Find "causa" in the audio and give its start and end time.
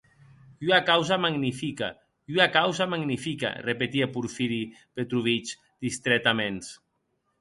0.91-1.15, 2.57-2.85